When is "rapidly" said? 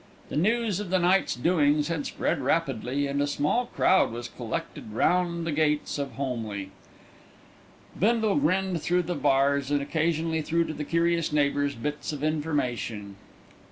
2.41-3.05